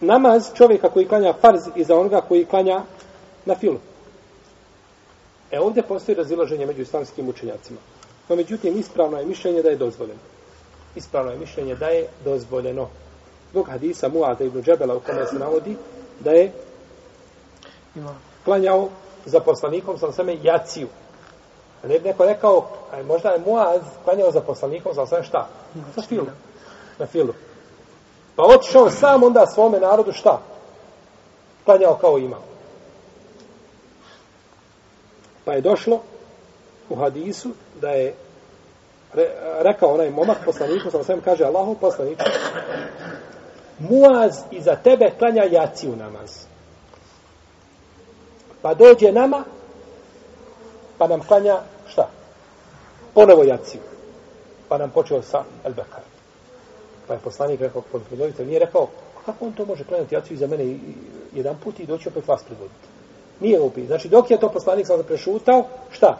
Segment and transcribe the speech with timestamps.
[0.00, 2.82] namaz čovjeka koji klanja farz i za onoga koji klanja
[3.44, 3.78] na filu.
[5.50, 7.78] E ovdje postoji razilaženje među islamskim učenjacima.
[8.28, 10.20] No, međutim, ispravno je mišljenje da je dozvoljeno.
[10.96, 12.88] Ispravno je mišljenje da je dozvoljeno.
[13.50, 15.76] Zbog hadisa Muada ibn Džebela u kome se navodi
[16.20, 16.52] da je
[18.44, 18.88] klanjao
[19.26, 20.88] za poslanikom sa sveme jaciju.
[21.84, 25.48] A ne bi neko rekao, aj možda je Muaz klanjao za poslanikom sa sveme šta?
[25.94, 26.26] Sa filu.
[26.98, 27.34] Na filu.
[28.36, 30.40] Pa otišao sam onda svome narodu šta?
[31.64, 32.42] Klanjao kao imam.
[35.44, 36.00] Pa je došlo
[36.88, 38.14] u hadisu da je
[39.14, 42.22] re, rekao onaj momak poslaniku, sam sam kaže Allahu poslaniku,
[43.78, 46.44] Muaz iza tebe klanja jaciju namaz.
[48.62, 49.44] Pa dođe nama,
[50.98, 52.08] pa nam klanja šta?
[53.14, 53.80] Ponovo jaciju.
[54.68, 56.15] Pa nam počeo sa Elbekar.
[57.06, 58.88] Pa je poslanik rekao, predvodite, nije rekao,
[59.26, 60.76] kako on to može klanjati jaciju za mene
[61.34, 62.88] jedan put i doći opet vas predvoditi.
[63.40, 63.86] Nije upit.
[63.86, 66.18] Znači, dok je to poslanik sam prešutao, šta?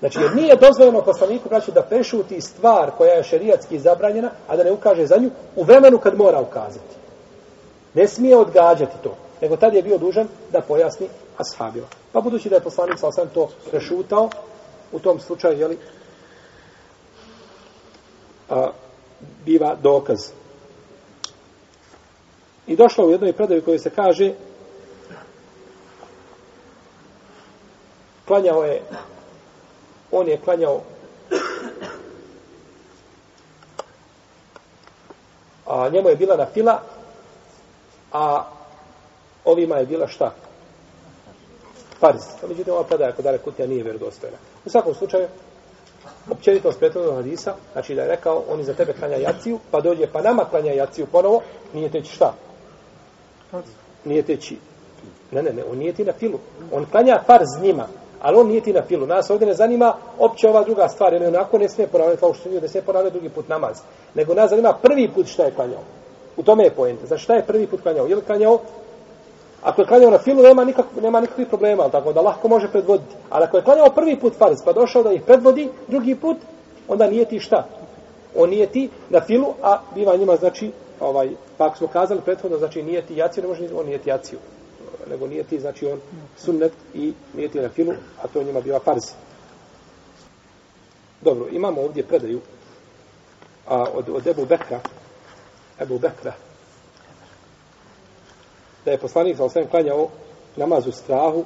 [0.00, 4.64] Znači, jer nije dozvoljeno poslaniku, braći, da prešuti stvar koja je šerijatski zabranjena, a da
[4.64, 6.96] ne ukaže za nju u vremenu kad mora ukazati.
[7.94, 9.16] Ne smije odgađati to.
[9.42, 11.86] Nego tad je bio dužan da pojasni ashabima.
[12.12, 14.30] Pa budući da je poslanik sam to prešutao,
[14.92, 15.78] u tom slučaju, jeli,
[18.50, 18.70] a,
[19.48, 20.32] biva dokaz.
[22.66, 24.32] I došlo u jednoj predavi koji se kaže
[28.26, 28.82] klanjao je
[30.12, 30.80] on je klanjao
[35.66, 36.82] a njemu je bila na fila
[38.12, 38.44] a
[39.44, 40.34] ovima je bila šta?
[42.00, 42.22] Farz.
[42.48, 44.36] Međutim, ova predaja kod Dare Kutija nije vjerodostojna.
[44.64, 45.28] U svakom slučaju,
[46.30, 46.76] općenito s
[47.16, 50.72] hadisa, znači da je rekao, oni za tebe klanja jaciju, pa dođe, pa nama klanja
[50.72, 51.42] jaciju ponovo,
[51.74, 52.32] nije teći šta?
[54.04, 54.56] Nije teći.
[55.32, 56.38] Ne, ne, ne, on nije ti na filu.
[56.72, 57.86] On klanja farz njima,
[58.20, 59.06] ali on nije ti na filu.
[59.06, 62.48] Nas ovdje ne zanima opće ova druga stvar, jer onako ne smije ponavljati, kao što
[62.48, 63.80] ne smije ponavljati drugi put namaz.
[64.14, 65.82] Nego nas zanima prvi put šta je klanjao.
[66.36, 67.06] U tome je pojenta.
[67.06, 68.06] Znači šta je prvi put klanjao?
[68.06, 68.58] Je li klanjao
[69.62, 72.68] Ako je klanjao na filu, nema, nikak, nema nikakvih problema, ali tako da lahko može
[72.68, 73.14] predvoditi.
[73.30, 76.36] Ali ako je klanjao prvi put farz, pa došao da ih predvodi drugi put,
[76.88, 77.66] onda nije ti šta?
[78.36, 82.58] On nije ti na filu, a biva njima, znači, ovaj, pa ako smo kazali prethodno,
[82.58, 84.38] znači nije ti jaciju, ne može on nije ti jaciju.
[85.10, 86.00] Nego nije ti, znači on
[86.36, 87.92] sunnet i nije ti na filu,
[88.22, 89.02] a to njima biva farz.
[91.20, 92.40] Dobro, imamo ovdje predaju
[93.66, 94.80] a, od, od Ebu Bekra,
[95.80, 96.32] Ebu Bekra,
[98.88, 100.08] da je poslanik sa osvijem klanjao
[100.56, 101.44] namaz u strahu,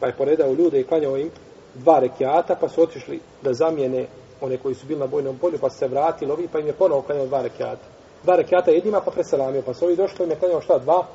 [0.00, 1.30] pa je poredao ljude i klanjao im
[1.74, 4.06] dva rekiata, pa su otišli da zamijene
[4.40, 6.72] one koji su bili na bojnom polju, pa su se vratili ovi, pa im je
[6.72, 7.86] ponovo klanjao dva rekiata.
[8.22, 11.06] Dva rekiata jednima, pa preselamio, pa su ovi došli, pa im je klanjao šta, dva?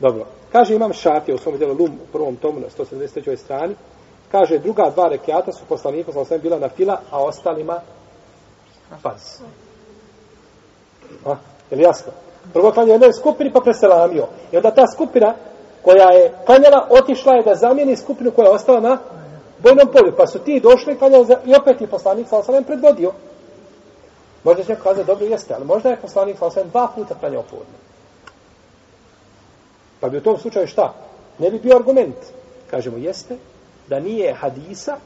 [0.00, 0.26] Dobro.
[0.52, 3.36] Kaže imam šafije u svom djelu Lum u prvom tomu na 173.
[3.36, 3.74] strani.
[4.30, 7.80] Kaže druga dva rekiata su poslaniku sa osvijem bila na fila, a ostalima
[9.02, 9.42] pas.
[11.26, 11.36] A,
[11.70, 12.12] je li jasno?
[12.52, 14.26] Prvo klanjao jednoj skupini pa preselamio.
[14.52, 15.34] I onda ta skupina
[15.82, 18.98] koja je klanjala, otišla je da zamijeni skupinu koja je ostala na
[19.58, 20.12] bojnom polju.
[20.16, 21.36] Pa su ti došli klanjali za...
[21.46, 23.12] i opet je poslanik sa osalem predvodio.
[24.44, 27.78] Možda će kazati, dobro jeste, ali možda je poslanik sa osalem dva puta klanjao podne.
[30.00, 30.94] Pa bi u tom slučaju šta?
[31.38, 32.16] Ne bi bio argument.
[32.70, 33.36] Kažemo, jeste
[33.88, 34.96] da nije hadisa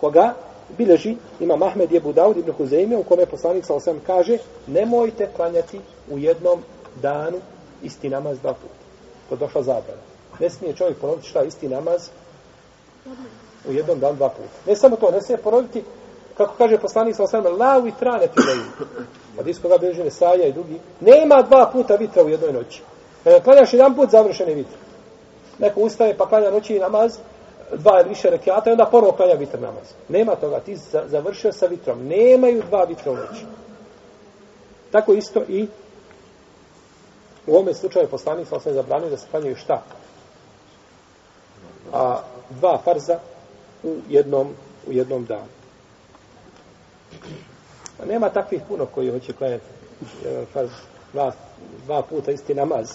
[0.00, 0.34] koga
[0.78, 5.80] bileži ima Mahmed je Budaud ibn Huzeyme u kome poslanik sa osam kaže nemojte klanjati
[6.10, 6.62] u jednom
[7.02, 7.38] danu
[7.82, 8.84] isti namaz dva puta.
[9.28, 10.02] To došla zabrana.
[10.40, 12.08] Ne smije čovjek ponoviti šta isti namaz
[13.68, 14.48] u jednom danu dva puta.
[14.66, 15.84] Ne samo to, ne smije ponoviti
[16.36, 18.88] kako kaže poslanik sa osvrame, la u itrane ti leju.
[19.38, 20.80] Od iskoga beže Nesaja i drugi.
[21.00, 22.82] Nema dva puta vitra u jednoj noći.
[23.24, 24.78] Kada klanjaš jedan put, završene vitra.
[25.58, 27.18] Neko ustaje pa klanja noći namaz,
[27.72, 29.92] dva ili više rekiata i onda ponovo klanja vitr namaz.
[30.08, 30.76] Nema toga, ti
[31.06, 32.06] završio sa vitrom.
[32.06, 33.44] Nemaju dva vitra u noći.
[34.90, 35.66] Tako isto i
[37.46, 39.82] U ovome slučaju poslanik sam sve zabranio da se klanjaju šta?
[41.92, 42.20] A
[42.50, 43.18] dva farza
[43.82, 44.54] u jednom,
[44.86, 45.48] u jednom danu.
[48.02, 49.64] A nema takvih puno koji hoće klanjati
[50.24, 50.70] jedan farz,
[51.12, 51.32] dva,
[51.84, 52.88] dva puta isti namaz.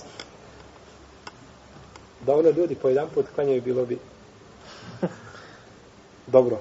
[2.26, 4.00] Da ono ljudi po jedan put klanjaju bilo bi
[6.28, 6.58] dobro.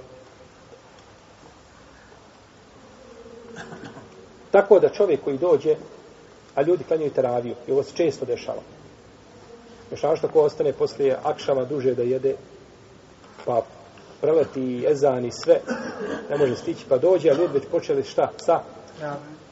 [4.51, 5.77] Tako da čovjek koji dođe
[6.59, 7.55] a ljudi klanjaju teraviju.
[7.67, 8.63] I ovo se često dešava.
[9.91, 12.35] Još našto ko ostane poslije akšama duže da jede,
[13.45, 13.63] pa
[14.21, 15.61] preleti ezan i sve,
[16.31, 18.31] ne može stići, pa dođe, a ljudi već počeli šta?
[18.37, 18.61] Sa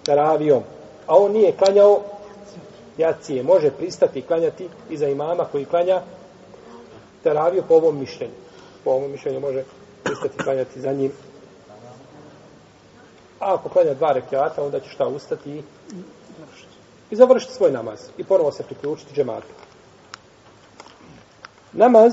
[0.03, 0.63] teravijom.
[1.07, 2.03] A on nije klanjao
[2.99, 3.43] jacije.
[3.43, 6.03] Može pristati klanjati iza imama koji klanja
[7.23, 8.35] teraviju po ovom mišljenju.
[8.85, 9.65] Po ovom mišljenju može
[10.03, 11.13] pristati klanjati za njim.
[13.41, 15.63] A ako klanja dva rekiata, onda će šta ustati i
[17.11, 19.47] i završiti svoj namaz i ponovo se priključiti džematu.
[21.73, 22.13] Namaz